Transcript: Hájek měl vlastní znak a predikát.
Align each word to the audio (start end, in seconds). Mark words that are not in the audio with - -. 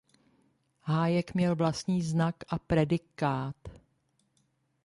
Hájek 0.81 1.33
měl 1.33 1.55
vlastní 1.55 2.01
znak 2.01 2.35
a 2.49 2.59
predikát. 2.59 3.55